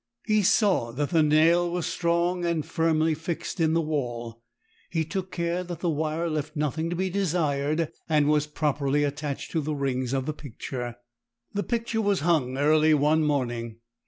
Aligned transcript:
He 0.25 0.41
saw 0.41 0.91
that 0.93 1.11
the 1.11 1.21
nail 1.21 1.69
was 1.69 1.85
strong, 1.85 2.43
and 2.43 2.65
firmly 2.65 3.13
fixed 3.13 3.59
in 3.59 3.75
the 3.75 3.81
wall; 3.81 4.41
he 4.89 5.05
took 5.05 5.29
care 5.31 5.63
that 5.63 5.81
the 5.81 5.91
wire 5.91 6.27
left 6.27 6.55
nothing 6.55 6.89
to 6.89 6.95
be 6.95 7.11
desired 7.11 7.91
and 8.09 8.27
was 8.27 8.47
properly 8.47 9.03
attached 9.03 9.51
to 9.51 9.61
the 9.61 9.75
rings 9.75 10.11
of 10.11 10.25
the 10.25 10.33
picture. 10.33 10.95
The 11.53 11.61
picture 11.61 12.01
was 12.01 12.21
hung 12.21 12.57
early 12.57 12.95
one 12.95 13.23
morning. 13.23 13.75